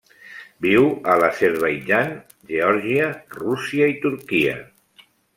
[0.65, 2.09] Viu a l'Azerbaidjan,
[2.51, 3.09] Geòrgia,
[3.41, 4.57] Rússia i Turquia.